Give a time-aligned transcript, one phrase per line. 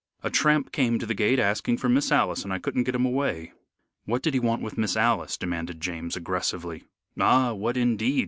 [0.23, 3.05] "A tramp came to the gate asking for Miss Alice, and I couldn't get him
[3.05, 3.51] away."
[4.05, 6.85] "What did he want with Miss Alice?" demanded James, aggressively.
[7.19, 8.19] "Ah, what indeed!"